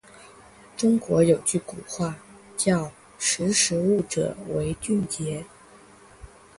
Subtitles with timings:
[0.75, 2.17] 中国有句古话，
[2.57, 5.45] 叫“识时务者为俊杰”。